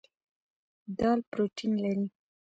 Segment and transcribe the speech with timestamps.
[0.97, 2.05] دال پروټین لري.